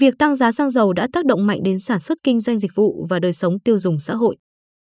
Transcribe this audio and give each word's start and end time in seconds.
Việc 0.00 0.18
tăng 0.18 0.36
giá 0.36 0.52
xăng 0.52 0.70
dầu 0.70 0.92
đã 0.92 1.08
tác 1.12 1.26
động 1.26 1.46
mạnh 1.46 1.62
đến 1.62 1.78
sản 1.78 2.00
xuất 2.00 2.18
kinh 2.24 2.40
doanh 2.40 2.58
dịch 2.58 2.74
vụ 2.74 3.06
và 3.10 3.18
đời 3.18 3.32
sống 3.32 3.58
tiêu 3.58 3.78
dùng 3.78 4.00
xã 4.00 4.14
hội. 4.14 4.36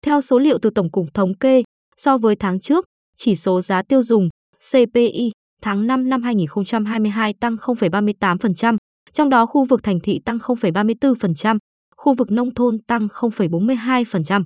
Theo 0.05 0.21
số 0.21 0.39
liệu 0.39 0.57
từ 0.61 0.69
Tổng 0.69 0.91
cục 0.91 1.05
Thống 1.13 1.37
kê, 1.37 1.63
so 1.97 2.17
với 2.17 2.35
tháng 2.35 2.59
trước, 2.59 2.85
chỉ 3.17 3.35
số 3.35 3.61
giá 3.61 3.81
tiêu 3.81 4.03
dùng 4.03 4.29
CPI 4.71 5.31
tháng 5.61 5.87
5 5.87 6.09
năm 6.09 6.21
2022 6.21 7.33
tăng 7.33 7.55
0,38%, 7.55 8.77
trong 9.13 9.29
đó 9.29 9.45
khu 9.45 9.65
vực 9.65 9.83
thành 9.83 9.99
thị 10.03 10.19
tăng 10.25 10.37
0,34%, 10.37 11.57
khu 11.97 12.13
vực 12.13 12.31
nông 12.31 12.53
thôn 12.53 12.77
tăng 12.87 13.07
0,42%. 13.07 14.43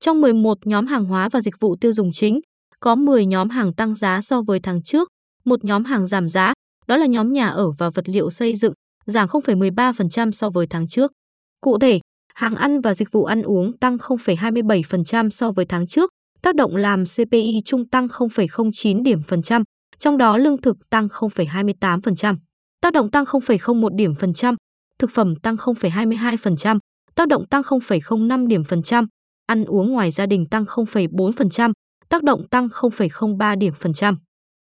Trong 0.00 0.20
11 0.20 0.58
nhóm 0.66 0.86
hàng 0.86 1.04
hóa 1.04 1.28
và 1.28 1.40
dịch 1.40 1.54
vụ 1.60 1.76
tiêu 1.80 1.92
dùng 1.92 2.10
chính, 2.12 2.40
có 2.80 2.94
10 2.94 3.26
nhóm 3.26 3.48
hàng 3.48 3.74
tăng 3.74 3.94
giá 3.94 4.20
so 4.22 4.42
với 4.42 4.60
tháng 4.60 4.82
trước, 4.82 5.08
một 5.44 5.64
nhóm 5.64 5.84
hàng 5.84 6.06
giảm 6.06 6.28
giá, 6.28 6.52
đó 6.86 6.96
là 6.96 7.06
nhóm 7.06 7.32
nhà 7.32 7.48
ở 7.48 7.70
và 7.78 7.90
vật 7.90 8.08
liệu 8.08 8.30
xây 8.30 8.56
dựng, 8.56 8.72
giảm 9.06 9.28
0,13% 9.28 10.30
so 10.30 10.50
với 10.50 10.66
tháng 10.66 10.88
trước. 10.88 11.12
Cụ 11.60 11.78
thể, 11.78 12.00
hàng 12.34 12.54
ăn 12.54 12.80
và 12.80 12.94
dịch 12.94 13.12
vụ 13.12 13.24
ăn 13.24 13.42
uống 13.42 13.78
tăng 13.78 13.96
0,27% 13.96 15.30
so 15.30 15.50
với 15.52 15.64
tháng 15.64 15.86
trước, 15.86 16.10
tác 16.42 16.54
động 16.54 16.76
làm 16.76 17.04
CPI 17.04 17.62
chung 17.64 17.88
tăng 17.88 18.06
0,09 18.06 19.02
điểm 19.02 19.22
phần 19.22 19.42
trăm, 19.42 19.62
trong 19.98 20.18
đó 20.18 20.36
lương 20.36 20.60
thực 20.60 20.76
tăng 20.90 21.06
0,28%, 21.06 22.36
tác 22.80 22.92
động 22.92 23.10
tăng 23.10 23.24
0,01 23.24 23.96
điểm 23.96 24.14
phần 24.14 24.34
trăm, 24.34 24.54
thực 24.98 25.10
phẩm 25.10 25.34
tăng 25.42 25.56
0,22%, 25.56 26.78
tác 27.14 27.28
động 27.28 27.46
tăng 27.48 27.62
0,05 27.62 28.46
điểm 28.46 28.64
phần 28.64 28.82
trăm, 28.82 29.06
ăn 29.46 29.64
uống 29.64 29.92
ngoài 29.92 30.10
gia 30.10 30.26
đình 30.26 30.46
tăng 30.50 30.64
0,4%, 30.64 31.72
tác 32.08 32.22
động 32.22 32.48
tăng 32.48 32.66
0,03 32.66 33.58
điểm 33.58 33.74
phần 33.80 33.92
trăm. 33.92 34.18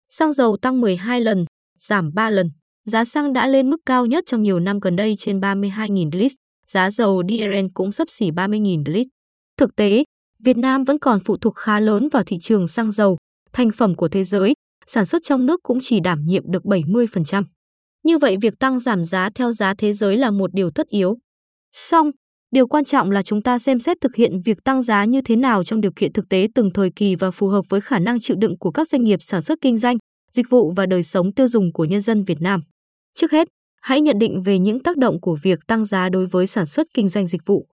Xăng 0.09 0.33
dầu 0.33 0.57
tăng 0.57 0.81
12 0.81 1.21
lần, 1.21 1.45
giảm 1.79 2.11
3 2.15 2.31
lần. 2.31 2.51
Giá 2.85 3.05
xăng 3.05 3.33
đã 3.33 3.47
lên 3.47 3.71
mức 3.71 3.81
cao 3.87 4.07
nhất 4.07 4.25
trong 4.27 4.43
nhiều 4.43 4.61
năm 4.61 4.81
gần 4.81 4.97
đây 4.97 5.17
trên 5.19 5.41
32.000 5.41 6.11
lít, 6.13 6.33
giá 6.67 6.91
dầu 6.91 7.23
DRN 7.29 7.69
cũng 7.75 7.93
sấp 7.93 8.11
xỉ 8.11 8.31
30.000 8.31 8.83
lít. 8.87 9.07
Thực 9.57 9.77
tế, 9.77 10.05
Việt 10.39 10.57
Nam 10.57 10.85
vẫn 10.85 10.99
còn 10.99 11.21
phụ 11.25 11.37
thuộc 11.37 11.57
khá 11.57 11.81
lớn 11.81 12.09
vào 12.13 12.23
thị 12.27 12.39
trường 12.41 12.69
xăng 12.69 12.91
dầu, 12.91 13.17
thành 13.53 13.71
phẩm 13.71 13.95
của 13.95 14.09
thế 14.09 14.25
giới, 14.25 14.55
sản 14.87 15.05
xuất 15.05 15.23
trong 15.23 15.47
nước 15.47 15.61
cũng 15.63 15.79
chỉ 15.83 16.01
đảm 16.01 16.25
nhiệm 16.25 16.51
được 16.51 16.65
70%. 16.65 17.45
Như 18.03 18.19
vậy 18.19 18.37
việc 18.37 18.59
tăng 18.59 18.81
giảm 18.81 19.05
giá 19.05 19.29
theo 19.35 19.53
giá 19.53 19.75
thế 19.79 19.93
giới 19.93 20.17
là 20.17 20.31
một 20.31 20.55
điều 20.55 20.71
tất 20.71 20.89
yếu. 20.89 21.17
Song, 21.73 22.11
điều 22.51 22.67
quan 22.67 22.85
trọng 22.85 23.11
là 23.11 23.23
chúng 23.23 23.43
ta 23.43 23.59
xem 23.59 23.79
xét 23.79 23.97
thực 24.01 24.15
hiện 24.15 24.41
việc 24.45 24.65
tăng 24.65 24.83
giá 24.83 25.05
như 25.05 25.21
thế 25.21 25.37
nào 25.37 25.65
trong 25.65 25.81
điều 25.81 25.93
kiện 25.97 26.13
thực 26.13 26.29
tế 26.29 26.49
từng 26.55 26.71
thời 26.75 26.91
kỳ 26.97 27.15
và 27.15 27.31
phù 27.31 27.49
hợp 27.49 27.65
với 27.69 27.81
khả 27.81 27.99
năng 27.99 28.21
chịu 28.21 28.37
đựng 28.41 28.59
của 28.59 28.71
các 28.71 28.89
doanh 28.89 29.05
nghiệp 29.05 29.23
sản 29.23 29.43
xuất 29.43 29.59
kinh 29.61 29.79
doanh, 29.79 29.97
dịch 30.33 30.51
vụ 30.51 30.73
và 30.77 30.87
đời 30.87 31.03
sống 31.03 31.33
tiêu 31.33 31.49
dùng 31.49 31.73
của 31.73 31.85
nhân 31.85 32.01
dân 32.01 32.25
Việt 32.25 32.41
Nam. 32.41 32.63
Trước 33.15 33.33
hết, 33.33 33.49
hãy 33.83 34.01
nhận 34.01 34.19
định 34.19 34.43
về 34.43 34.59
những 34.59 34.83
tác 34.83 34.97
động 34.97 35.21
của 35.21 35.39
việc 35.43 35.59
tăng 35.67 35.85
giá 35.85 36.09
đối 36.09 36.27
với 36.27 36.47
sản 36.47 36.67
xuất 36.67 36.87
kinh 36.95 37.09
doanh 37.09 37.27
dịch 37.27 37.47
vụ. 37.47 37.67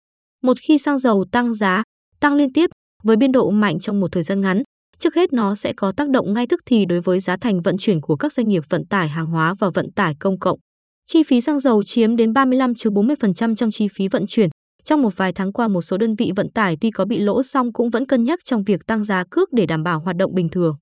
Một 0.43 0.57
khi 0.61 0.79
xăng 0.79 0.99
dầu 0.99 1.25
tăng 1.33 1.55
giá, 1.55 1.83
tăng 2.21 2.35
liên 2.35 2.53
tiếp 2.53 2.71
với 3.03 3.17
biên 3.17 3.33
độ 3.33 3.51
mạnh 3.51 3.81
trong 3.81 4.01
một 4.01 4.13
thời 4.13 4.23
gian 4.23 4.41
ngắn, 4.41 4.63
trước 4.99 5.15
hết 5.15 5.33
nó 5.33 5.55
sẽ 5.55 5.73
có 5.77 5.93
tác 5.93 6.09
động 6.09 6.35
ngay 6.35 6.47
tức 6.47 6.61
thì 6.67 6.85
đối 6.85 7.01
với 7.01 7.21
giá 7.21 7.37
thành 7.37 7.61
vận 7.61 7.77
chuyển 7.79 8.01
của 8.01 8.17
các 8.17 8.33
doanh 8.33 8.49
nghiệp 8.49 8.63
vận 8.69 8.87
tải 8.87 9.09
hàng 9.09 9.27
hóa 9.27 9.55
và 9.59 9.71
vận 9.71 9.93
tải 9.93 10.15
công 10.21 10.39
cộng. 10.39 10.59
Chi 11.07 11.23
phí 11.23 11.41
xăng 11.41 11.61
dầu 11.61 11.83
chiếm 11.85 12.17
đến 12.17 12.33
35-40% 12.33 13.55
trong 13.55 13.71
chi 13.71 13.89
phí 13.95 14.09
vận 14.09 14.27
chuyển. 14.29 14.51
Trong 14.85 15.03
một 15.03 15.17
vài 15.17 15.33
tháng 15.33 15.53
qua 15.53 15.69
một 15.69 15.83
số 15.83 15.99
đơn 15.99 16.15
vị 16.15 16.33
vận 16.37 16.51
tải 16.51 16.77
tuy 16.81 16.91
có 16.91 17.05
bị 17.05 17.19
lỗ 17.19 17.43
song 17.43 17.73
cũng 17.73 17.91
vẫn 17.91 18.07
cân 18.07 18.25
nhắc 18.25 18.39
trong 18.45 18.65
việc 18.65 18.87
tăng 18.87 19.05
giá 19.05 19.25
cước 19.31 19.53
để 19.53 19.67
đảm 19.67 19.83
bảo 19.83 20.01
hoạt 20.01 20.17
động 20.17 20.35
bình 20.35 20.49
thường. 20.49 20.77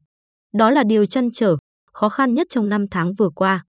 Đó 0.54 0.70
là 0.70 0.82
điều 0.84 1.06
chăn 1.06 1.28
trở, 1.32 1.56
khó 1.92 2.08
khăn 2.08 2.34
nhất 2.34 2.46
trong 2.50 2.68
năm 2.68 2.84
tháng 2.90 3.14
vừa 3.14 3.30
qua. 3.34 3.64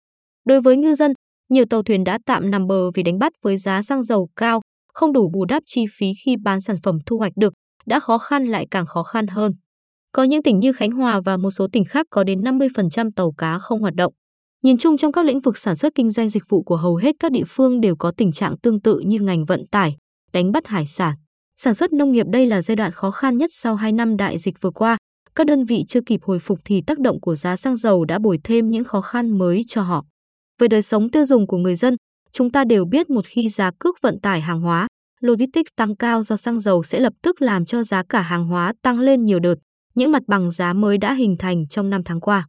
Đối 0.45 0.61
với 0.61 0.77
ngư 0.77 0.93
dân, 0.93 1.13
nhiều 1.49 1.65
tàu 1.69 1.83
thuyền 1.83 2.03
đã 2.03 2.19
tạm 2.25 2.51
nằm 2.51 2.67
bờ 2.67 2.91
vì 2.91 3.03
đánh 3.03 3.19
bắt 3.19 3.31
với 3.43 3.57
giá 3.57 3.81
xăng 3.81 4.03
dầu 4.03 4.29
cao, 4.35 4.61
không 4.93 5.13
đủ 5.13 5.29
bù 5.33 5.45
đắp 5.45 5.63
chi 5.65 5.85
phí 5.97 6.11
khi 6.25 6.35
bán 6.43 6.61
sản 6.61 6.75
phẩm 6.83 6.97
thu 7.05 7.17
hoạch 7.17 7.33
được, 7.35 7.53
đã 7.85 7.99
khó 7.99 8.17
khăn 8.17 8.45
lại 8.45 8.67
càng 8.71 8.85
khó 8.85 9.03
khăn 9.03 9.27
hơn. 9.27 9.51
Có 10.11 10.23
những 10.23 10.43
tỉnh 10.43 10.59
như 10.59 10.73
Khánh 10.73 10.91
Hòa 10.91 11.21
và 11.25 11.37
một 11.37 11.51
số 11.51 11.67
tỉnh 11.71 11.85
khác 11.85 12.05
có 12.09 12.23
đến 12.23 12.39
50% 12.41 13.09
tàu 13.15 13.31
cá 13.37 13.59
không 13.59 13.81
hoạt 13.81 13.95
động. 13.95 14.13
Nhìn 14.63 14.77
chung 14.77 14.97
trong 14.97 15.11
các 15.11 15.25
lĩnh 15.25 15.39
vực 15.39 15.57
sản 15.57 15.75
xuất 15.75 15.95
kinh 15.95 16.09
doanh 16.09 16.29
dịch 16.29 16.43
vụ 16.49 16.63
của 16.63 16.75
hầu 16.75 16.95
hết 16.95 17.15
các 17.19 17.31
địa 17.31 17.43
phương 17.47 17.81
đều 17.81 17.95
có 17.95 18.11
tình 18.17 18.31
trạng 18.31 18.57
tương 18.57 18.81
tự 18.81 18.99
như 18.99 19.19
ngành 19.19 19.45
vận 19.45 19.67
tải, 19.71 19.95
đánh 20.33 20.51
bắt 20.51 20.67
hải 20.67 20.87
sản. 20.87 21.15
Sản 21.57 21.73
xuất 21.73 21.93
nông 21.93 22.11
nghiệp 22.11 22.25
đây 22.31 22.45
là 22.45 22.61
giai 22.61 22.75
đoạn 22.75 22.91
khó 22.91 23.11
khăn 23.11 23.37
nhất 23.37 23.49
sau 23.53 23.75
2 23.75 23.91
năm 23.91 24.17
đại 24.17 24.37
dịch 24.37 24.61
vừa 24.61 24.71
qua. 24.71 24.97
Các 25.35 25.47
đơn 25.47 25.65
vị 25.65 25.83
chưa 25.87 26.01
kịp 26.05 26.19
hồi 26.23 26.39
phục 26.39 26.59
thì 26.65 26.81
tác 26.87 26.99
động 26.99 27.21
của 27.21 27.35
giá 27.35 27.55
xăng 27.55 27.75
dầu 27.75 28.05
đã 28.05 28.19
bồi 28.19 28.39
thêm 28.43 28.69
những 28.69 28.83
khó 28.83 29.01
khăn 29.01 29.37
mới 29.37 29.63
cho 29.67 29.81
họ. 29.81 30.05
Về 30.59 30.67
đời 30.67 30.81
sống 30.81 31.09
tiêu 31.11 31.25
dùng 31.25 31.47
của 31.47 31.57
người 31.57 31.75
dân, 31.75 31.95
chúng 32.31 32.51
ta 32.51 32.63
đều 32.63 32.85
biết 32.85 33.09
một 33.09 33.25
khi 33.25 33.49
giá 33.49 33.71
cước 33.79 33.95
vận 34.01 34.19
tải 34.21 34.41
hàng 34.41 34.61
hóa, 34.61 34.87
logistics 35.21 35.71
tăng 35.75 35.95
cao 35.95 36.23
do 36.23 36.37
xăng 36.37 36.59
dầu 36.59 36.83
sẽ 36.83 36.99
lập 36.99 37.13
tức 37.21 37.41
làm 37.41 37.65
cho 37.65 37.83
giá 37.83 38.03
cả 38.09 38.21
hàng 38.21 38.47
hóa 38.47 38.73
tăng 38.81 38.99
lên 38.99 39.23
nhiều 39.23 39.39
đợt, 39.39 39.55
những 39.95 40.11
mặt 40.11 40.23
bằng 40.27 40.51
giá 40.51 40.73
mới 40.73 40.97
đã 40.97 41.13
hình 41.13 41.35
thành 41.39 41.67
trong 41.67 41.89
năm 41.89 42.01
tháng 42.05 42.19
qua. 42.19 42.47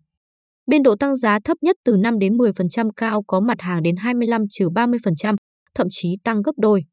Biên 0.67 0.83
độ 0.83 0.97
tăng 0.97 1.17
giá 1.17 1.39
thấp 1.45 1.57
nhất 1.61 1.77
từ 1.85 1.97
5 1.97 2.19
đến 2.19 2.37
10% 2.37 2.91
cao 2.97 3.23
có 3.27 3.41
mặt 3.41 3.61
hàng 3.61 3.83
đến 3.83 3.95
25-30%, 3.95 5.37
thậm 5.75 5.87
chí 5.91 6.17
tăng 6.25 6.43
gấp 6.43 6.53
đôi. 6.57 6.85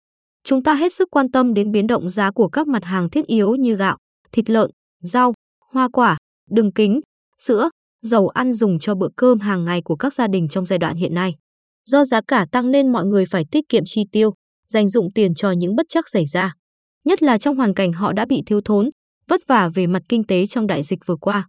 Chúng 0.44 0.63
ta 0.63 0.73
hết 0.73 0.94
sức 0.94 1.07
quan 1.11 1.31
tâm 1.31 1.53
đến 1.53 1.71
biến 1.71 1.88
động 1.88 2.09
giá 2.09 2.31
của 2.31 2.50
các 2.50 2.67
mặt 2.67 2.83
hàng 2.83 3.09
thiết 3.09 3.25
yếu 3.25 3.56
như 3.56 3.75
gạo, 3.75 3.97
thịt 4.31 4.50
lợn, 4.50 4.69
rau, 5.03 5.33
hoa 5.72 5.90
quả, 5.94 6.18
đường 6.50 6.72
kính, 6.74 7.00
sữa, 7.38 7.69
dầu 8.02 8.28
ăn 8.28 8.53
dùng 8.53 8.80
cho 8.80 8.96
bữa 8.96 9.09
cơm 9.16 9.40
hàng 9.40 9.66
ngày 9.66 9.81
của 9.81 9.96
các 9.96 10.13
gia 10.13 10.28
đình 10.28 10.47
trong 10.47 10.66
giai 10.66 10.80
đoạn 10.80 10.96
hiện 10.96 11.13
nay. 11.13 11.35
Do 11.85 12.03
giá 12.03 12.22
cả 12.28 12.46
tăng 12.52 12.72
nên 12.72 12.91
mọi 12.91 13.06
người 13.06 13.25
phải 13.25 13.46
tiết 13.52 13.69
kiệm 13.69 13.84
chi 13.85 14.03
tiêu, 14.12 14.34
dành 14.68 14.90
dụng 14.90 15.13
tiền 15.16 15.35
cho 15.35 15.52
những 15.52 15.75
bất 15.75 15.85
chắc 15.90 16.09
xảy 16.09 16.25
ra. 16.25 16.53
Nhất 17.06 17.24
là 17.24 17.38
trong 17.38 17.56
hoàn 17.56 17.74
cảnh 17.74 17.94
họ 17.94 18.13
đã 18.13 18.25
bị 18.25 18.44
thiếu 18.46 18.62
thốn, 18.66 18.90
vất 19.28 19.41
vả 19.47 19.69
về 19.74 19.88
mặt 19.88 20.02
kinh 20.09 20.24
tế 20.24 20.46
trong 20.46 20.68
đại 20.68 20.84
dịch 20.84 21.00
vừa 21.06 21.16
qua. 21.16 21.47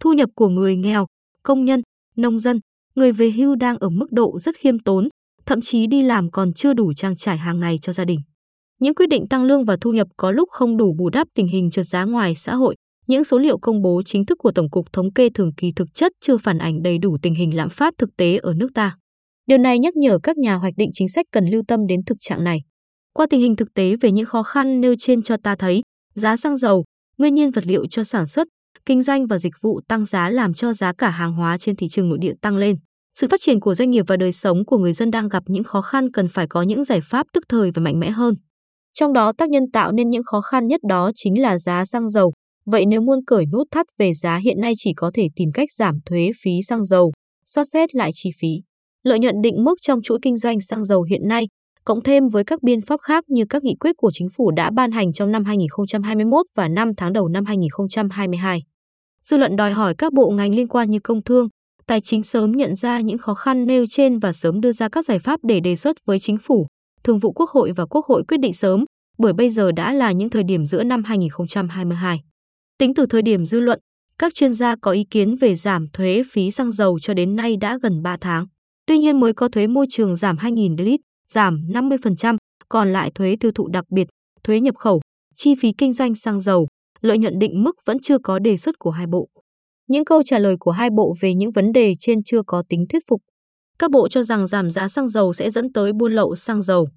Thu 0.00 0.12
nhập 0.12 0.30
của 0.34 0.48
người 0.48 0.76
nghèo, 0.76 1.06
công 1.42 1.64
nhân, 1.64 1.82
nông 2.16 2.38
dân, 2.38 2.60
người 2.94 3.12
về 3.12 3.30
hưu 3.30 3.54
đang 3.54 3.76
ở 3.76 3.88
mức 3.88 4.12
độ 4.12 4.38
rất 4.38 4.54
khiêm 4.56 4.78
tốn, 4.78 5.08
thậm 5.46 5.60
chí 5.60 5.86
đi 5.86 6.02
làm 6.02 6.30
còn 6.30 6.52
chưa 6.52 6.72
đủ 6.72 6.92
trang 6.94 7.16
trải 7.16 7.38
hàng 7.38 7.60
ngày 7.60 7.78
cho 7.82 7.92
gia 7.92 8.04
đình. 8.04 8.20
Những 8.80 8.94
quyết 8.94 9.08
định 9.08 9.28
tăng 9.28 9.44
lương 9.44 9.64
và 9.64 9.76
thu 9.80 9.92
nhập 9.92 10.08
có 10.16 10.30
lúc 10.30 10.48
không 10.50 10.76
đủ 10.76 10.94
bù 10.98 11.10
đắp 11.10 11.28
tình 11.34 11.48
hình 11.48 11.70
trượt 11.70 11.86
giá 11.86 12.04
ngoài 12.04 12.34
xã 12.34 12.54
hội. 12.54 12.76
Những 13.06 13.24
số 13.24 13.38
liệu 13.38 13.58
công 13.58 13.82
bố 13.82 14.02
chính 14.06 14.26
thức 14.26 14.38
của 14.38 14.52
Tổng 14.54 14.70
cục 14.70 14.92
Thống 14.92 15.12
kê 15.12 15.28
thường 15.34 15.52
kỳ 15.56 15.72
thực 15.76 15.94
chất 15.94 16.12
chưa 16.20 16.38
phản 16.38 16.58
ảnh 16.58 16.82
đầy 16.82 16.98
đủ 16.98 17.16
tình 17.22 17.34
hình 17.34 17.56
lạm 17.56 17.68
phát 17.68 17.94
thực 17.98 18.16
tế 18.16 18.36
ở 18.36 18.54
nước 18.56 18.68
ta. 18.74 18.96
Điều 19.46 19.58
này 19.58 19.78
nhắc 19.78 19.96
nhở 19.96 20.18
các 20.22 20.38
nhà 20.38 20.54
hoạch 20.54 20.74
định 20.76 20.90
chính 20.92 21.08
sách 21.08 21.26
cần 21.32 21.46
lưu 21.46 21.62
tâm 21.68 21.86
đến 21.86 22.00
thực 22.06 22.16
trạng 22.20 22.44
này. 22.44 22.58
Qua 23.12 23.26
tình 23.30 23.40
hình 23.40 23.56
thực 23.56 23.74
tế 23.74 23.96
về 23.96 24.12
những 24.12 24.26
khó 24.26 24.42
khăn 24.42 24.80
nêu 24.80 24.94
trên 24.98 25.22
cho 25.22 25.36
ta 25.42 25.56
thấy, 25.58 25.82
giá 26.14 26.36
xăng 26.36 26.56
dầu, 26.56 26.84
nguyên 27.18 27.34
nhiên 27.34 27.50
vật 27.50 27.66
liệu 27.66 27.86
cho 27.86 28.04
sản 28.04 28.26
xuất, 28.26 28.46
kinh 28.86 29.02
doanh 29.02 29.26
và 29.26 29.38
dịch 29.38 29.52
vụ 29.62 29.80
tăng 29.88 30.04
giá 30.04 30.30
làm 30.30 30.54
cho 30.54 30.72
giá 30.72 30.92
cả 30.98 31.10
hàng 31.10 31.32
hóa 31.32 31.58
trên 31.58 31.76
thị 31.76 31.88
trường 31.88 32.08
nội 32.08 32.18
địa 32.20 32.32
tăng 32.42 32.56
lên. 32.56 32.76
Sự 33.18 33.26
phát 33.30 33.40
triển 33.40 33.60
của 33.60 33.74
doanh 33.74 33.90
nghiệp 33.90 34.04
và 34.08 34.16
đời 34.16 34.32
sống 34.32 34.64
của 34.64 34.78
người 34.78 34.92
dân 34.92 35.10
đang 35.10 35.28
gặp 35.28 35.42
những 35.46 35.64
khó 35.64 35.80
khăn 35.80 36.12
cần 36.12 36.28
phải 36.28 36.46
có 36.50 36.62
những 36.62 36.84
giải 36.84 37.00
pháp 37.00 37.26
tức 37.32 37.44
thời 37.48 37.70
và 37.74 37.82
mạnh 37.82 38.00
mẽ 38.00 38.10
hơn. 38.10 38.34
Trong 38.94 39.12
đó 39.12 39.32
tác 39.38 39.50
nhân 39.50 39.62
tạo 39.72 39.92
nên 39.92 40.10
những 40.10 40.22
khó 40.24 40.40
khăn 40.40 40.66
nhất 40.66 40.80
đó 40.88 41.10
chính 41.14 41.42
là 41.42 41.58
giá 41.58 41.84
xăng 41.84 42.08
dầu. 42.08 42.32
Vậy 42.66 42.86
nếu 42.86 43.00
muốn 43.00 43.24
cởi 43.26 43.46
nút 43.52 43.68
thắt 43.70 43.86
về 43.98 44.12
giá 44.14 44.36
hiện 44.36 44.60
nay 44.60 44.72
chỉ 44.76 44.92
có 44.96 45.10
thể 45.14 45.28
tìm 45.36 45.48
cách 45.54 45.72
giảm 45.72 45.98
thuế 46.06 46.30
phí 46.42 46.50
xăng 46.62 46.84
dầu, 46.84 47.12
soát 47.44 47.64
xét 47.64 47.94
lại 47.94 48.10
chi 48.14 48.30
phí. 48.40 48.48
Lợi 49.02 49.18
nhuận 49.18 49.34
định 49.42 49.64
mức 49.64 49.74
trong 49.82 50.02
chuỗi 50.02 50.18
kinh 50.22 50.36
doanh 50.36 50.60
xăng 50.60 50.84
dầu 50.84 51.02
hiện 51.02 51.28
nay, 51.28 51.46
cộng 51.84 52.02
thêm 52.02 52.28
với 52.28 52.44
các 52.44 52.62
biện 52.62 52.80
pháp 52.80 53.00
khác 53.00 53.24
như 53.28 53.44
các 53.48 53.62
nghị 53.62 53.74
quyết 53.80 53.96
của 53.96 54.10
chính 54.12 54.28
phủ 54.36 54.50
đã 54.50 54.70
ban 54.70 54.90
hành 54.92 55.12
trong 55.12 55.32
năm 55.32 55.44
2021 55.44 56.46
và 56.56 56.68
5 56.68 56.90
tháng 56.96 57.12
đầu 57.12 57.28
năm 57.28 57.44
2022. 57.44 58.62
Dư 59.22 59.36
luận 59.36 59.56
đòi 59.56 59.72
hỏi 59.72 59.94
các 59.98 60.12
bộ 60.12 60.30
ngành 60.30 60.54
liên 60.54 60.68
quan 60.68 60.90
như 60.90 60.98
công 61.00 61.22
thương, 61.22 61.48
tài 61.86 62.00
chính 62.00 62.22
sớm 62.22 62.52
nhận 62.52 62.74
ra 62.74 63.00
những 63.00 63.18
khó 63.18 63.34
khăn 63.34 63.66
nêu 63.66 63.84
trên 63.90 64.18
và 64.18 64.32
sớm 64.32 64.60
đưa 64.60 64.72
ra 64.72 64.88
các 64.88 65.04
giải 65.04 65.18
pháp 65.18 65.40
để 65.42 65.60
đề 65.60 65.76
xuất 65.76 65.96
với 66.06 66.18
chính 66.18 66.38
phủ, 66.38 66.66
thường 67.04 67.18
vụ 67.18 67.32
Quốc 67.32 67.50
hội 67.50 67.72
và 67.76 67.86
Quốc 67.86 68.06
hội 68.06 68.24
quyết 68.28 68.40
định 68.40 68.52
sớm, 68.52 68.84
bởi 69.18 69.32
bây 69.32 69.50
giờ 69.50 69.72
đã 69.72 69.92
là 69.92 70.12
những 70.12 70.30
thời 70.30 70.42
điểm 70.44 70.64
giữa 70.64 70.82
năm 70.84 71.04
2022. 71.04 72.20
Tính 72.78 72.94
từ 72.94 73.06
thời 73.06 73.22
điểm 73.22 73.44
dư 73.44 73.60
luận, 73.60 73.80
các 74.18 74.34
chuyên 74.34 74.52
gia 74.52 74.76
có 74.76 74.90
ý 74.90 75.04
kiến 75.10 75.36
về 75.36 75.54
giảm 75.54 75.86
thuế 75.92 76.22
phí 76.32 76.50
xăng 76.50 76.72
dầu 76.72 76.98
cho 76.98 77.14
đến 77.14 77.36
nay 77.36 77.56
đã 77.56 77.78
gần 77.82 78.02
3 78.02 78.16
tháng. 78.20 78.46
Tuy 78.86 78.98
nhiên 78.98 79.20
mới 79.20 79.32
có 79.32 79.48
thuế 79.48 79.66
môi 79.66 79.86
trường 79.90 80.16
giảm 80.16 80.36
2.000 80.36 80.84
lít, 80.84 81.00
giảm 81.28 81.60
50%, 81.68 82.36
còn 82.68 82.92
lại 82.92 83.10
thuế 83.14 83.36
tiêu 83.40 83.52
thụ 83.52 83.68
đặc 83.68 83.84
biệt, 83.90 84.08
thuế 84.44 84.60
nhập 84.60 84.76
khẩu, 84.76 85.00
chi 85.34 85.54
phí 85.60 85.72
kinh 85.78 85.92
doanh 85.92 86.14
xăng 86.14 86.40
dầu, 86.40 86.68
lợi 87.00 87.18
nhuận 87.18 87.38
định 87.38 87.62
mức 87.62 87.76
vẫn 87.84 87.96
chưa 88.02 88.18
có 88.18 88.38
đề 88.38 88.56
xuất 88.56 88.78
của 88.78 88.90
hai 88.90 89.06
bộ. 89.06 89.28
Những 89.88 90.04
câu 90.04 90.22
trả 90.22 90.38
lời 90.38 90.56
của 90.60 90.70
hai 90.70 90.90
bộ 90.90 91.14
về 91.20 91.34
những 91.34 91.50
vấn 91.52 91.72
đề 91.72 91.94
trên 91.98 92.22
chưa 92.24 92.42
có 92.46 92.62
tính 92.68 92.86
thuyết 92.88 93.02
phục. 93.08 93.20
Các 93.78 93.90
bộ 93.90 94.08
cho 94.08 94.22
rằng 94.22 94.46
giảm 94.46 94.70
giá 94.70 94.88
xăng 94.88 95.08
dầu 95.08 95.32
sẽ 95.32 95.50
dẫn 95.50 95.72
tới 95.72 95.92
buôn 95.92 96.12
lậu 96.12 96.34
xăng 96.34 96.62
dầu. 96.62 96.88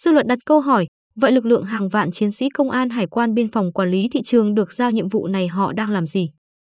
Dư 0.00 0.12
luận 0.12 0.26
đặt 0.26 0.38
câu 0.46 0.60
hỏi, 0.60 0.86
vậy 1.16 1.32
lực 1.32 1.46
lượng 1.46 1.64
hàng 1.64 1.88
vạn 1.88 2.10
chiến 2.10 2.30
sĩ 2.30 2.48
công 2.48 2.70
an 2.70 2.90
hải 2.90 3.06
quan 3.06 3.34
biên 3.34 3.48
phòng 3.48 3.72
quản 3.72 3.90
lý 3.90 4.08
thị 4.12 4.20
trường 4.24 4.54
được 4.54 4.72
giao 4.72 4.90
nhiệm 4.90 5.08
vụ 5.08 5.26
này 5.26 5.48
họ 5.48 5.72
đang 5.72 5.90
làm 5.90 6.06
gì? 6.06 6.30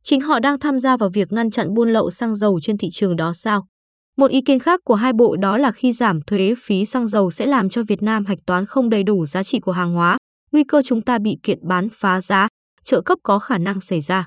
Chính 0.04 0.20
họ 0.20 0.40
đang 0.40 0.58
tham 0.58 0.78
gia 0.78 0.96
vào 0.96 1.08
việc 1.08 1.32
ngăn 1.32 1.50
chặn 1.50 1.74
buôn 1.74 1.92
lậu 1.92 2.10
xăng 2.10 2.34
dầu 2.34 2.60
trên 2.62 2.78
thị 2.78 2.88
trường 2.92 3.16
đó 3.16 3.32
sao? 3.32 3.66
Một 4.16 4.30
ý 4.30 4.40
kiến 4.40 4.58
khác 4.58 4.80
của 4.84 4.94
hai 4.94 5.12
bộ 5.12 5.36
đó 5.36 5.58
là 5.58 5.72
khi 5.72 5.92
giảm 5.92 6.20
thuế 6.22 6.54
phí 6.58 6.84
xăng 6.84 7.06
dầu 7.06 7.30
sẽ 7.30 7.46
làm 7.46 7.68
cho 7.68 7.82
Việt 7.82 8.02
Nam 8.02 8.24
hạch 8.24 8.38
toán 8.46 8.66
không 8.66 8.90
đầy 8.90 9.02
đủ 9.02 9.26
giá 9.26 9.42
trị 9.42 9.60
của 9.60 9.72
hàng 9.72 9.94
hóa, 9.94 10.18
nguy 10.52 10.64
cơ 10.64 10.82
chúng 10.82 11.02
ta 11.02 11.18
bị 11.18 11.38
kiện 11.42 11.58
bán 11.68 11.88
phá 11.92 12.20
giá, 12.20 12.48
trợ 12.84 13.00
cấp 13.00 13.18
có 13.22 13.38
khả 13.38 13.58
năng 13.58 13.80
xảy 13.80 14.00
ra. 14.00 14.26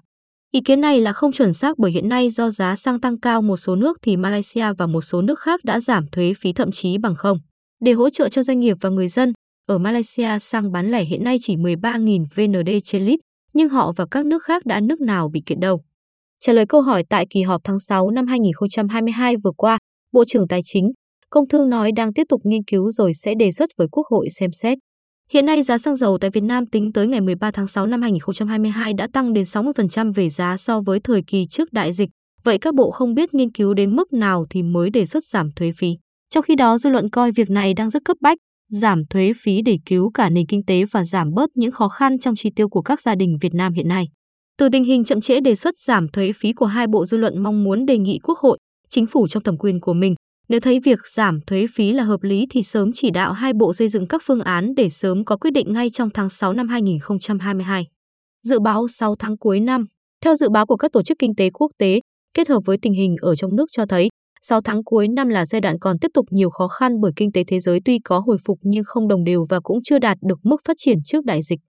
Ý 0.51 0.61
kiến 0.65 0.81
này 0.81 1.01
là 1.01 1.13
không 1.13 1.31
chuẩn 1.31 1.53
xác 1.53 1.77
bởi 1.77 1.91
hiện 1.91 2.09
nay 2.09 2.29
do 2.29 2.49
giá 2.49 2.75
xăng 2.75 2.99
tăng 2.99 3.19
cao 3.19 3.41
một 3.41 3.57
số 3.57 3.75
nước 3.75 3.97
thì 4.01 4.17
Malaysia 4.17 4.73
và 4.77 4.87
một 4.87 5.01
số 5.01 5.21
nước 5.21 5.39
khác 5.39 5.59
đã 5.63 5.79
giảm 5.79 6.07
thuế 6.07 6.33
phí 6.33 6.53
thậm 6.53 6.71
chí 6.71 6.97
bằng 6.97 7.15
không. 7.15 7.37
Để 7.81 7.91
hỗ 7.91 8.09
trợ 8.09 8.29
cho 8.29 8.43
doanh 8.43 8.59
nghiệp 8.59 8.77
và 8.81 8.89
người 8.89 9.07
dân, 9.07 9.33
ở 9.67 9.77
Malaysia 9.77 10.39
xăng 10.39 10.71
bán 10.71 10.91
lẻ 10.91 11.03
hiện 11.03 11.23
nay 11.23 11.37
chỉ 11.41 11.55
13.000 11.55 12.25
VND 12.35 12.69
trên 12.83 13.05
lít, 13.05 13.19
nhưng 13.53 13.69
họ 13.69 13.93
và 13.95 14.05
các 14.11 14.25
nước 14.25 14.43
khác 14.43 14.65
đã 14.65 14.79
nước 14.79 15.01
nào 15.01 15.29
bị 15.29 15.41
kiện 15.45 15.59
đâu. 15.59 15.81
Trả 16.39 16.53
lời 16.53 16.65
câu 16.65 16.81
hỏi 16.81 17.03
tại 17.09 17.25
kỳ 17.29 17.41
họp 17.41 17.61
tháng 17.63 17.79
6 17.79 18.09
năm 18.11 18.27
2022 18.27 19.35
vừa 19.43 19.51
qua, 19.57 19.77
Bộ 20.11 20.25
trưởng 20.25 20.47
Tài 20.47 20.59
chính, 20.63 20.91
Công 21.29 21.47
Thương 21.47 21.69
nói 21.69 21.91
đang 21.95 22.13
tiếp 22.13 22.23
tục 22.29 22.41
nghiên 22.43 22.63
cứu 22.63 22.91
rồi 22.91 23.13
sẽ 23.13 23.33
đề 23.39 23.51
xuất 23.51 23.69
với 23.77 23.87
Quốc 23.91 24.07
hội 24.07 24.27
xem 24.29 24.51
xét. 24.51 24.77
Hiện 25.29 25.45
nay 25.45 25.63
giá 25.63 25.77
xăng 25.77 25.95
dầu 25.95 26.17
tại 26.21 26.29
Việt 26.33 26.43
Nam 26.43 26.65
tính 26.65 26.93
tới 26.93 27.07
ngày 27.07 27.21
13 27.21 27.51
tháng 27.51 27.67
6 27.67 27.87
năm 27.87 28.01
2022 28.01 28.93
đã 28.93 29.07
tăng 29.13 29.33
đến 29.33 29.43
60% 29.43 30.13
về 30.13 30.29
giá 30.29 30.57
so 30.57 30.81
với 30.81 30.99
thời 30.99 31.21
kỳ 31.27 31.45
trước 31.49 31.73
đại 31.73 31.93
dịch. 31.93 32.09
Vậy 32.43 32.57
các 32.57 32.75
bộ 32.75 32.91
không 32.91 33.13
biết 33.13 33.33
nghiên 33.33 33.51
cứu 33.51 33.73
đến 33.73 33.95
mức 33.95 34.13
nào 34.13 34.45
thì 34.49 34.63
mới 34.63 34.89
đề 34.89 35.05
xuất 35.05 35.23
giảm 35.23 35.51
thuế 35.51 35.71
phí. 35.77 35.97
Trong 36.29 36.43
khi 36.43 36.55
đó, 36.55 36.77
dư 36.77 36.89
luận 36.89 37.09
coi 37.09 37.31
việc 37.31 37.49
này 37.49 37.73
đang 37.73 37.89
rất 37.89 38.05
cấp 38.05 38.17
bách, 38.21 38.37
giảm 38.69 39.01
thuế 39.09 39.31
phí 39.43 39.61
để 39.61 39.77
cứu 39.85 40.11
cả 40.13 40.29
nền 40.29 40.45
kinh 40.47 40.65
tế 40.65 40.83
và 40.91 41.03
giảm 41.03 41.33
bớt 41.33 41.49
những 41.55 41.71
khó 41.71 41.87
khăn 41.87 42.19
trong 42.19 42.35
chi 42.35 42.49
tiêu 42.55 42.69
của 42.69 42.81
các 42.81 43.01
gia 43.01 43.15
đình 43.15 43.37
Việt 43.41 43.53
Nam 43.53 43.73
hiện 43.73 43.87
nay. 43.87 44.05
Từ 44.57 44.69
tình 44.71 44.83
hình 44.83 45.03
chậm 45.03 45.21
trễ 45.21 45.39
đề 45.39 45.55
xuất 45.55 45.77
giảm 45.77 46.07
thuế 46.07 46.31
phí 46.35 46.53
của 46.53 46.65
hai 46.65 46.87
bộ 46.87 47.05
dư 47.05 47.17
luận 47.17 47.43
mong 47.43 47.63
muốn 47.63 47.85
đề 47.85 47.97
nghị 47.97 48.19
Quốc 48.23 48.39
hội, 48.39 48.57
chính 48.89 49.07
phủ 49.07 49.27
trong 49.27 49.43
thẩm 49.43 49.57
quyền 49.57 49.79
của 49.79 49.93
mình 49.93 50.15
nếu 50.49 50.59
thấy 50.59 50.79
việc 50.79 50.99
giảm 51.15 51.41
thuế 51.47 51.65
phí 51.75 51.91
là 51.91 52.03
hợp 52.03 52.23
lý 52.23 52.45
thì 52.49 52.63
sớm 52.63 52.91
chỉ 52.93 53.11
đạo 53.11 53.33
hai 53.33 53.53
bộ 53.53 53.73
xây 53.73 53.87
dựng 53.87 54.07
các 54.07 54.21
phương 54.25 54.41
án 54.41 54.75
để 54.75 54.89
sớm 54.89 55.25
có 55.25 55.37
quyết 55.37 55.51
định 55.51 55.73
ngay 55.73 55.89
trong 55.89 56.09
tháng 56.09 56.29
6 56.29 56.53
năm 56.53 56.67
2022. 56.67 57.87
Dự 58.43 58.59
báo 58.59 58.87
6 58.87 59.15
tháng 59.19 59.37
cuối 59.37 59.59
năm 59.59 59.85
Theo 60.21 60.35
dự 60.35 60.49
báo 60.49 60.65
của 60.65 60.77
các 60.77 60.91
tổ 60.91 61.03
chức 61.03 61.19
kinh 61.19 61.35
tế 61.35 61.49
quốc 61.49 61.71
tế, 61.77 61.99
kết 62.33 62.47
hợp 62.47 62.59
với 62.65 62.77
tình 62.81 62.93
hình 62.93 63.15
ở 63.21 63.35
trong 63.35 63.55
nước 63.55 63.65
cho 63.71 63.85
thấy, 63.85 64.09
6 64.47 64.61
tháng 64.61 64.83
cuối 64.83 65.07
năm 65.07 65.29
là 65.29 65.45
giai 65.45 65.61
đoạn 65.61 65.79
còn 65.79 65.99
tiếp 65.99 66.07
tục 66.13 66.25
nhiều 66.29 66.49
khó 66.49 66.67
khăn 66.67 67.01
bởi 67.01 67.11
kinh 67.15 67.31
tế 67.31 67.43
thế 67.47 67.59
giới 67.59 67.79
tuy 67.85 67.99
có 67.99 68.19
hồi 68.19 68.37
phục 68.45 68.59
nhưng 68.61 68.83
không 68.83 69.07
đồng 69.07 69.23
đều 69.23 69.45
và 69.49 69.59
cũng 69.59 69.79
chưa 69.83 69.99
đạt 69.99 70.17
được 70.21 70.39
mức 70.43 70.61
phát 70.67 70.73
triển 70.77 70.97
trước 71.05 71.25
đại 71.25 71.41
dịch. 71.43 71.59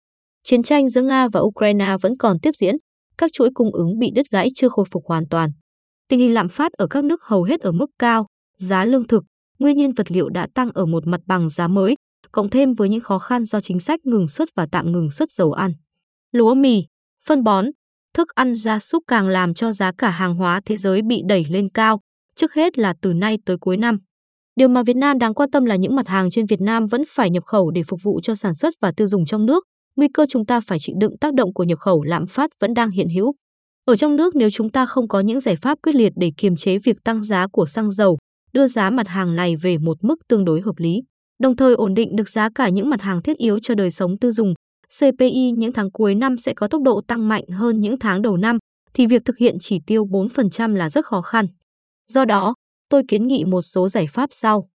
Chiến 0.42 0.62
tranh 0.62 0.88
giữa 0.88 1.02
Nga 1.02 1.28
và 1.32 1.40
Ukraine 1.40 1.96
vẫn 2.00 2.16
còn 2.18 2.38
tiếp 2.42 2.50
diễn, 2.54 2.74
các 3.18 3.30
chuỗi 3.32 3.50
cung 3.54 3.72
ứng 3.72 3.98
bị 3.98 4.10
đứt 4.14 4.26
gãy 4.30 4.48
chưa 4.54 4.68
khôi 4.68 4.84
phục 4.90 5.02
hoàn 5.06 5.28
toàn. 5.28 5.50
Tình 6.08 6.20
hình 6.20 6.34
lạm 6.34 6.48
phát 6.48 6.72
ở 6.72 6.86
các 6.86 7.04
nước 7.04 7.22
hầu 7.22 7.42
hết 7.42 7.60
ở 7.60 7.72
mức 7.72 7.86
cao, 7.98 8.26
giá 8.58 8.84
lương 8.84 9.06
thực, 9.06 9.24
nguyên 9.58 9.76
nhiên 9.76 9.92
vật 9.92 10.10
liệu 10.10 10.28
đã 10.28 10.48
tăng 10.54 10.70
ở 10.74 10.86
một 10.86 11.06
mặt 11.06 11.20
bằng 11.26 11.48
giá 11.48 11.68
mới, 11.68 11.94
cộng 12.32 12.50
thêm 12.50 12.74
với 12.74 12.88
những 12.88 13.00
khó 13.00 13.18
khăn 13.18 13.44
do 13.44 13.60
chính 13.60 13.80
sách 13.80 14.00
ngừng 14.06 14.28
xuất 14.28 14.48
và 14.56 14.66
tạm 14.72 14.92
ngừng 14.92 15.10
xuất 15.10 15.30
dầu 15.30 15.52
ăn. 15.52 15.72
Lúa 16.32 16.54
mì, 16.54 16.84
phân 17.24 17.44
bón, 17.44 17.66
thức 18.14 18.28
ăn 18.34 18.54
gia 18.54 18.78
súc 18.78 19.04
càng 19.06 19.28
làm 19.28 19.54
cho 19.54 19.72
giá 19.72 19.92
cả 19.98 20.10
hàng 20.10 20.34
hóa 20.34 20.60
thế 20.64 20.76
giới 20.76 21.02
bị 21.02 21.22
đẩy 21.28 21.46
lên 21.50 21.68
cao, 21.74 22.00
trước 22.36 22.54
hết 22.54 22.78
là 22.78 22.94
từ 23.02 23.12
nay 23.12 23.38
tới 23.46 23.56
cuối 23.60 23.76
năm. 23.76 23.98
Điều 24.56 24.68
mà 24.68 24.82
Việt 24.82 24.96
Nam 24.96 25.18
đáng 25.18 25.34
quan 25.34 25.50
tâm 25.50 25.64
là 25.64 25.76
những 25.76 25.96
mặt 25.96 26.08
hàng 26.08 26.30
trên 26.30 26.46
Việt 26.46 26.60
Nam 26.60 26.86
vẫn 26.86 27.02
phải 27.08 27.30
nhập 27.30 27.44
khẩu 27.44 27.70
để 27.70 27.82
phục 27.82 28.00
vụ 28.02 28.20
cho 28.22 28.34
sản 28.34 28.54
xuất 28.54 28.74
và 28.80 28.92
tiêu 28.96 29.06
dùng 29.06 29.26
trong 29.26 29.46
nước. 29.46 29.64
Nguy 29.96 30.08
cơ 30.14 30.26
chúng 30.28 30.46
ta 30.46 30.60
phải 30.60 30.78
chịu 30.80 30.96
đựng 30.98 31.18
tác 31.20 31.34
động 31.34 31.54
của 31.54 31.64
nhập 31.64 31.78
khẩu 31.78 32.02
lạm 32.02 32.26
phát 32.26 32.50
vẫn 32.60 32.74
đang 32.74 32.90
hiện 32.90 33.08
hữu. 33.08 33.34
Ở 33.84 33.96
trong 33.96 34.16
nước 34.16 34.36
nếu 34.36 34.50
chúng 34.50 34.70
ta 34.70 34.86
không 34.86 35.08
có 35.08 35.20
những 35.20 35.40
giải 35.40 35.56
pháp 35.56 35.78
quyết 35.82 35.94
liệt 35.94 36.12
để 36.16 36.30
kiềm 36.36 36.56
chế 36.56 36.78
việc 36.78 36.96
tăng 37.04 37.22
giá 37.22 37.46
của 37.52 37.66
xăng 37.66 37.90
dầu, 37.90 38.18
đưa 38.52 38.66
giá 38.66 38.90
mặt 38.90 39.08
hàng 39.08 39.36
này 39.36 39.56
về 39.56 39.78
một 39.78 40.04
mức 40.04 40.14
tương 40.28 40.44
đối 40.44 40.60
hợp 40.60 40.74
lý, 40.78 41.02
đồng 41.42 41.56
thời 41.56 41.74
ổn 41.74 41.94
định 41.94 42.16
được 42.16 42.28
giá 42.28 42.48
cả 42.54 42.68
những 42.68 42.90
mặt 42.90 43.02
hàng 43.02 43.22
thiết 43.22 43.38
yếu 43.38 43.58
cho 43.58 43.74
đời 43.74 43.90
sống 43.90 44.18
tiêu 44.18 44.30
dùng. 44.32 44.54
CPI 45.00 45.50
những 45.56 45.72
tháng 45.72 45.90
cuối 45.90 46.14
năm 46.14 46.36
sẽ 46.36 46.54
có 46.54 46.68
tốc 46.68 46.82
độ 46.82 47.00
tăng 47.08 47.28
mạnh 47.28 47.44
hơn 47.48 47.80
những 47.80 47.98
tháng 47.98 48.22
đầu 48.22 48.36
năm, 48.36 48.58
thì 48.94 49.06
việc 49.06 49.22
thực 49.24 49.38
hiện 49.38 49.56
chỉ 49.60 49.80
tiêu 49.86 50.04
4% 50.04 50.74
là 50.74 50.90
rất 50.90 51.06
khó 51.06 51.22
khăn. 51.22 51.46
Do 52.06 52.24
đó, 52.24 52.54
tôi 52.88 53.02
kiến 53.08 53.26
nghị 53.26 53.44
một 53.44 53.62
số 53.62 53.88
giải 53.88 54.06
pháp 54.10 54.28
sau. 54.32 54.68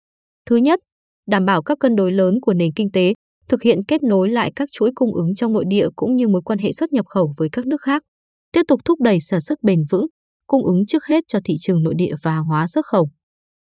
Thứ 0.45 0.55
nhất, 0.55 0.79
đảm 1.27 1.45
bảo 1.45 1.61
các 1.61 1.79
cân 1.79 1.95
đối 1.95 2.11
lớn 2.11 2.39
của 2.41 2.53
nền 2.53 2.73
kinh 2.75 2.91
tế, 2.91 3.13
thực 3.47 3.61
hiện 3.61 3.79
kết 3.87 4.03
nối 4.03 4.29
lại 4.29 4.51
các 4.55 4.69
chuỗi 4.71 4.91
cung 4.95 5.13
ứng 5.13 5.35
trong 5.35 5.53
nội 5.53 5.65
địa 5.67 5.87
cũng 5.95 6.15
như 6.15 6.27
mối 6.27 6.41
quan 6.45 6.59
hệ 6.59 6.71
xuất 6.71 6.93
nhập 6.93 7.05
khẩu 7.07 7.33
với 7.37 7.49
các 7.51 7.65
nước 7.65 7.81
khác. 7.81 8.03
Tiếp 8.51 8.61
tục 8.67 8.81
thúc 8.85 9.01
đẩy 9.01 9.19
sản 9.19 9.41
xuất 9.41 9.63
bền 9.63 9.83
vững, 9.89 10.05
cung 10.47 10.65
ứng 10.65 10.85
trước 10.85 11.05
hết 11.05 11.23
cho 11.27 11.39
thị 11.45 11.55
trường 11.59 11.83
nội 11.83 11.93
địa 11.97 12.15
và 12.23 12.31
hàng 12.31 12.45
hóa 12.45 12.67
xuất 12.67 12.85
khẩu. 12.85 13.09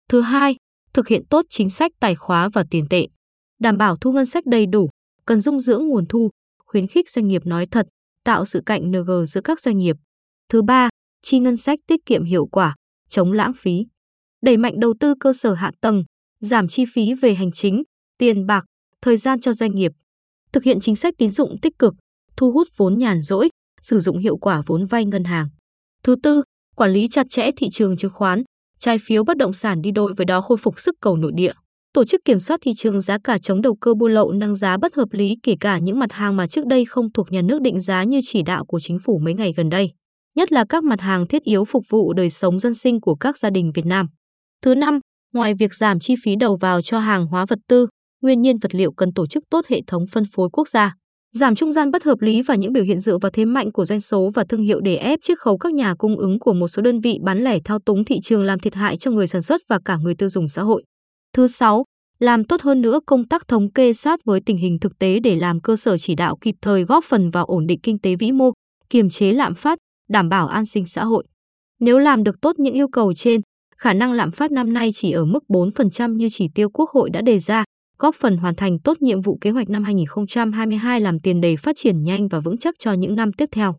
Thứ 0.09 0.21
hai, 0.21 0.55
thực 0.93 1.07
hiện 1.07 1.25
tốt 1.29 1.45
chính 1.49 1.69
sách 1.69 1.91
tài 1.99 2.15
khóa 2.15 2.49
và 2.53 2.63
tiền 2.69 2.85
tệ, 2.89 3.07
đảm 3.59 3.77
bảo 3.77 3.95
thu 3.95 4.11
ngân 4.11 4.25
sách 4.25 4.45
đầy 4.45 4.65
đủ, 4.65 4.89
cần 5.25 5.39
dung 5.39 5.59
dưỡng 5.59 5.87
nguồn 5.87 6.05
thu, 6.05 6.29
khuyến 6.65 6.87
khích 6.87 7.09
doanh 7.09 7.27
nghiệp 7.27 7.45
nói 7.45 7.65
thật, 7.65 7.87
tạo 8.23 8.45
sự 8.45 8.61
cạnh 8.65 8.91
NG 8.91 9.25
giữa 9.27 9.41
các 9.41 9.59
doanh 9.59 9.77
nghiệp. 9.77 9.95
Thứ 10.49 10.61
ba, 10.61 10.89
chi 11.21 11.39
ngân 11.39 11.57
sách 11.57 11.79
tiết 11.87 12.05
kiệm 12.05 12.23
hiệu 12.23 12.45
quả, 12.45 12.75
chống 13.09 13.31
lãng 13.31 13.53
phí. 13.53 13.85
Đẩy 14.41 14.57
mạnh 14.57 14.79
đầu 14.79 14.93
tư 14.99 15.15
cơ 15.19 15.33
sở 15.33 15.53
hạ 15.53 15.71
tầng, 15.81 16.03
giảm 16.41 16.67
chi 16.67 16.83
phí 16.93 17.13
về 17.13 17.33
hành 17.33 17.51
chính, 17.51 17.83
tiền 18.17 18.45
bạc, 18.45 18.65
thời 19.01 19.17
gian 19.17 19.41
cho 19.41 19.53
doanh 19.53 19.75
nghiệp. 19.75 19.91
Thực 20.53 20.63
hiện 20.63 20.79
chính 20.79 20.95
sách 20.95 21.13
tín 21.17 21.31
dụng 21.31 21.55
tích 21.61 21.79
cực, 21.79 21.93
thu 22.37 22.51
hút 22.51 22.67
vốn 22.77 22.97
nhàn 22.97 23.21
rỗi, 23.21 23.49
sử 23.81 23.99
dụng 23.99 24.17
hiệu 24.17 24.37
quả 24.37 24.61
vốn 24.65 24.85
vay 24.85 25.05
ngân 25.05 25.23
hàng. 25.23 25.49
Thứ 26.03 26.15
tư, 26.23 26.43
quản 26.75 26.91
lý 26.91 27.07
chặt 27.07 27.27
chẽ 27.29 27.49
thị 27.57 27.67
trường 27.71 27.97
chứng 27.97 28.11
khoán, 28.13 28.43
trái 28.79 28.97
phiếu 29.01 29.23
bất 29.23 29.37
động 29.37 29.53
sản 29.53 29.81
đi 29.81 29.91
đôi 29.91 30.13
với 30.13 30.25
đó 30.25 30.41
khôi 30.41 30.57
phục 30.57 30.79
sức 30.79 30.95
cầu 31.01 31.17
nội 31.17 31.31
địa. 31.35 31.53
Tổ 31.93 32.05
chức 32.05 32.21
kiểm 32.25 32.39
soát 32.39 32.59
thị 32.63 32.71
trường 32.73 33.01
giá 33.01 33.17
cả 33.23 33.37
chống 33.37 33.61
đầu 33.61 33.75
cơ 33.75 33.93
buôn 33.93 34.11
lậu 34.11 34.31
nâng 34.31 34.55
giá 34.55 34.77
bất 34.77 34.95
hợp 34.95 35.07
lý 35.11 35.37
kể 35.43 35.55
cả 35.59 35.79
những 35.79 35.99
mặt 35.99 36.11
hàng 36.11 36.35
mà 36.35 36.47
trước 36.47 36.65
đây 36.65 36.85
không 36.85 37.11
thuộc 37.11 37.31
nhà 37.31 37.41
nước 37.41 37.61
định 37.61 37.79
giá 37.79 38.03
như 38.03 38.19
chỉ 38.23 38.43
đạo 38.43 38.65
của 38.65 38.79
chính 38.79 38.99
phủ 38.99 39.19
mấy 39.19 39.33
ngày 39.33 39.53
gần 39.57 39.69
đây, 39.69 39.91
nhất 40.39 40.51
là 40.51 40.65
các 40.69 40.83
mặt 40.83 41.01
hàng 41.01 41.27
thiết 41.27 41.43
yếu 41.43 41.65
phục 41.65 41.83
vụ 41.89 42.13
đời 42.13 42.29
sống 42.29 42.59
dân 42.59 42.73
sinh 42.73 43.01
của 43.01 43.15
các 43.15 43.37
gia 43.37 43.49
đình 43.49 43.71
Việt 43.75 43.85
Nam. 43.85 44.07
Thứ 44.63 44.75
năm, 44.75 44.99
ngoài 45.33 45.53
việc 45.59 45.73
giảm 45.73 45.99
chi 45.99 46.15
phí 46.23 46.35
đầu 46.35 46.57
vào 46.57 46.81
cho 46.81 46.99
hàng 46.99 47.27
hóa 47.27 47.45
vật 47.45 47.59
tư, 47.67 47.87
nguyên 48.21 48.41
nhiên 48.41 48.57
vật 48.57 48.75
liệu 48.75 48.91
cần 48.91 49.13
tổ 49.13 49.27
chức 49.27 49.43
tốt 49.49 49.65
hệ 49.67 49.81
thống 49.87 50.05
phân 50.11 50.23
phối 50.35 50.49
quốc 50.51 50.67
gia, 50.67 50.95
giảm 51.35 51.55
trung 51.55 51.71
gian 51.71 51.91
bất 51.91 52.03
hợp 52.03 52.21
lý 52.21 52.41
và 52.41 52.55
những 52.55 52.73
biểu 52.73 52.83
hiện 52.83 52.99
dựa 52.99 53.17
vào 53.17 53.29
thế 53.29 53.45
mạnh 53.45 53.71
của 53.71 53.85
doanh 53.85 54.01
số 54.01 54.29
và 54.33 54.43
thương 54.49 54.61
hiệu 54.61 54.79
để 54.79 54.95
ép 54.95 55.19
chiết 55.23 55.39
khấu 55.39 55.57
các 55.57 55.73
nhà 55.73 55.95
cung 55.95 56.17
ứng 56.17 56.39
của 56.39 56.53
một 56.53 56.67
số 56.67 56.81
đơn 56.81 56.99
vị 56.99 57.17
bán 57.23 57.43
lẻ 57.43 57.59
thao 57.65 57.79
túng 57.79 58.05
thị 58.05 58.19
trường 58.23 58.43
làm 58.43 58.59
thiệt 58.59 58.75
hại 58.75 58.97
cho 58.97 59.11
người 59.11 59.27
sản 59.27 59.41
xuất 59.41 59.61
và 59.69 59.79
cả 59.85 59.97
người 59.97 60.15
tiêu 60.15 60.29
dùng 60.29 60.47
xã 60.47 60.61
hội. 60.61 60.83
Thứ 61.33 61.47
sáu, 61.47 61.83
làm 62.19 62.43
tốt 62.43 62.61
hơn 62.61 62.81
nữa 62.81 62.99
công 63.05 63.27
tác 63.27 63.47
thống 63.47 63.71
kê 63.71 63.93
sát 63.93 64.19
với 64.25 64.39
tình 64.45 64.57
hình 64.57 64.79
thực 64.79 64.99
tế 64.99 65.19
để 65.19 65.35
làm 65.35 65.59
cơ 65.61 65.75
sở 65.75 65.97
chỉ 65.97 66.15
đạo 66.15 66.37
kịp 66.41 66.55
thời 66.61 66.83
góp 66.83 67.03
phần 67.03 67.29
vào 67.29 67.45
ổn 67.45 67.67
định 67.67 67.79
kinh 67.83 67.99
tế 67.99 68.15
vĩ 68.15 68.31
mô, 68.31 68.51
kiềm 68.89 69.09
chế 69.09 69.31
lạm 69.31 69.55
phát, 69.55 69.79
đảm 70.09 70.29
bảo 70.29 70.47
an 70.47 70.65
sinh 70.65 70.85
xã 70.85 71.03
hội. 71.03 71.23
Nếu 71.79 71.97
làm 71.97 72.23
được 72.23 72.41
tốt 72.41 72.59
những 72.59 72.73
yêu 72.73 72.87
cầu 72.87 73.13
trên, 73.13 73.41
khả 73.77 73.93
năng 73.93 74.11
lạm 74.11 74.31
phát 74.31 74.51
năm 74.51 74.73
nay 74.73 74.91
chỉ 74.93 75.11
ở 75.11 75.25
mức 75.25 75.43
4% 75.47 76.15
như 76.15 76.27
chỉ 76.31 76.47
tiêu 76.55 76.69
Quốc 76.69 76.89
hội 76.89 77.09
đã 77.09 77.21
đề 77.21 77.39
ra, 77.39 77.63
góp 77.97 78.15
phần 78.15 78.37
hoàn 78.37 78.55
thành 78.55 78.79
tốt 78.79 79.01
nhiệm 79.01 79.21
vụ 79.21 79.37
kế 79.41 79.49
hoạch 79.49 79.69
năm 79.69 79.83
2022 79.83 81.01
làm 81.01 81.19
tiền 81.19 81.41
đề 81.41 81.55
phát 81.55 81.75
triển 81.75 82.03
nhanh 82.03 82.27
và 82.27 82.39
vững 82.39 82.57
chắc 82.57 82.75
cho 82.79 82.93
những 82.93 83.15
năm 83.15 83.33
tiếp 83.33 83.49
theo. 83.51 83.75